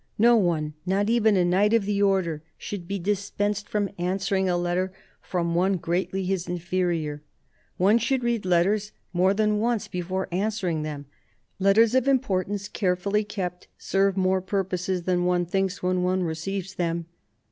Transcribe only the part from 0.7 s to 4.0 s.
not even a Knight of the Order, should be dispensed from